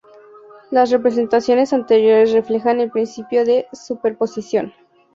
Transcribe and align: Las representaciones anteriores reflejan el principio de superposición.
Las 0.71 0.89
representaciones 0.89 1.73
anteriores 1.73 2.31
reflejan 2.31 2.79
el 2.79 2.89
principio 2.89 3.45
de 3.45 3.67
superposición. 3.71 4.73